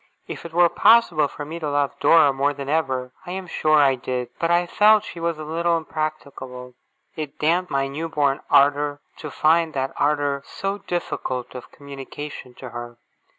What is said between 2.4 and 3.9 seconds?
than ever, I am sure